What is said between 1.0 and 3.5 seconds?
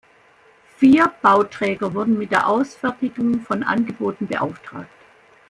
Bauträger wurden mit der Ausfertigung